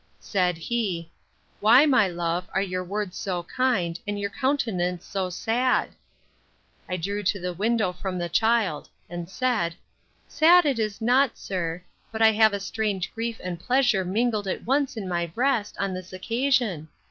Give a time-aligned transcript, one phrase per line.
[0.19, 1.11] Said he,
[1.59, 7.39] Why, my love, are your words so kind, and your countenance so sad?—I drew to
[7.39, 9.75] the window from the child; and said,
[10.27, 14.65] Sad it is not, sir; but I have a strange grief and pleasure mingled at
[14.65, 16.87] once in my breast, on this occasion.